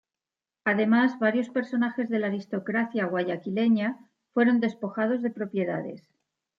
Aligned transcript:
Además, 0.65 1.19
varios 1.19 1.49
personajes 1.51 2.09
de 2.09 2.17
la 2.17 2.25
aristocracia 2.25 3.05
guayaquileña 3.05 3.99
fueron 4.33 4.59
despojados 4.59 5.21
de 5.21 5.29
propiedades. 5.29 6.09